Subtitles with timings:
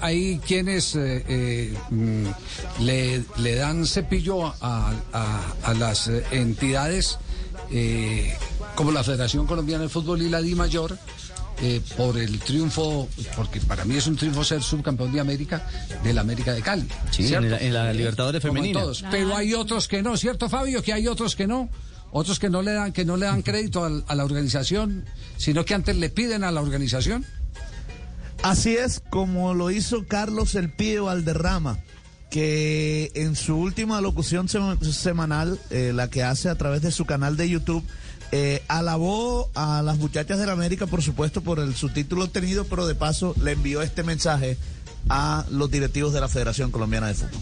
[0.00, 2.26] hay quienes eh, eh, mm,
[2.82, 7.18] le, le dan cepillo a, a- a las eh, entidades
[7.70, 8.34] eh,
[8.74, 10.98] como la Federación Colombiana de Fútbol y la Di Mayor
[11.62, 15.66] eh, por el triunfo, porque para mí es un triunfo ser subcampeón de América
[16.02, 16.88] del América de Cali.
[17.10, 18.80] Sí, en la- en la Libertadores femenina.
[18.80, 19.04] todos.
[19.10, 20.82] Pero hay otros que no, ¿cierto Fabio?
[20.82, 21.68] Que hay otros que no.
[22.12, 25.04] Otros que no le dan, que no le dan crédito al- a la organización,
[25.36, 27.24] sino que antes le piden a la organización.
[28.42, 31.78] Así es como lo hizo Carlos El Pío Valderrama,
[32.30, 37.04] que en su última locución sema- semanal, eh, la que hace a través de su
[37.04, 37.84] canal de YouTube,
[38.32, 42.86] eh, alabó a las muchachas de la América, por supuesto, por el subtítulo obtenido, pero
[42.86, 44.56] de paso le envió este mensaje
[45.08, 47.40] a los directivos de la Federación Colombiana de Fútbol.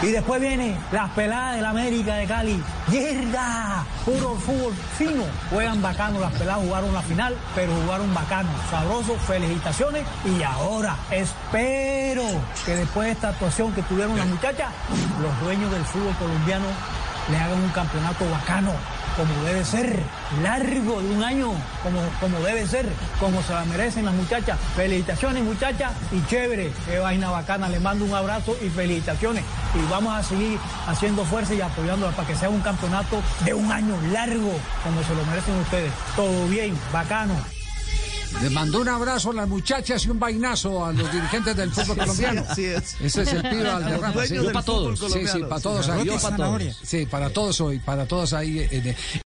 [0.00, 2.62] Y después viene las peladas del América de Cali.
[2.86, 3.84] ¡Mierda!
[4.04, 5.24] Puro fútbol fino.
[5.50, 10.04] Juegan bacano, las peladas jugaron la final, pero jugaron bacano, sabroso, felicitaciones.
[10.24, 12.22] Y ahora espero
[12.64, 14.72] que después de esta actuación que tuvieron las muchachas,
[15.20, 16.66] los dueños del fútbol colombiano
[17.30, 18.72] le hagan un campeonato bacano,
[19.16, 20.00] como debe ser,
[20.42, 22.88] largo de un año, como, como debe ser,
[23.20, 24.58] como se la merecen las muchachas.
[24.76, 29.44] Felicitaciones muchachas y chévere, qué vaina bacana, les mando un abrazo y felicitaciones.
[29.74, 33.70] Y vamos a seguir haciendo fuerza y apoyándolas para que sea un campeonato de un
[33.70, 34.52] año largo,
[34.84, 35.92] como se lo merecen ustedes.
[36.16, 37.57] Todo bien, bacano.
[38.42, 41.96] Le mandó un abrazo a las muchachas y un vainazo a los dirigentes del fútbol
[41.98, 42.44] colombiano.
[42.48, 42.94] así es.
[43.00, 44.12] Ese es el pibe A los Valderrama.
[44.14, 44.52] dueños sí.
[44.52, 44.98] para todos.
[44.98, 45.48] Sí, sí, colombiano.
[45.48, 45.90] para todos Sí.
[46.20, 46.62] para todos.
[46.82, 48.68] Sí, para todos hoy, para todos ahí.
[48.70, 48.96] en-